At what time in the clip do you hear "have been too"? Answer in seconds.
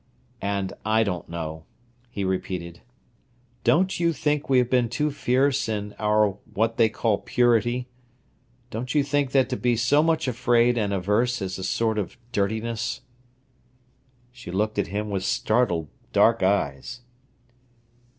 4.57-5.11